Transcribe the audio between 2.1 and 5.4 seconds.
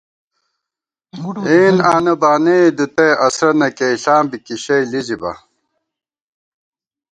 بانَئےدُتَئی اَسرَہ نہ کېئیېݪاں بی کی شئ لِزِبا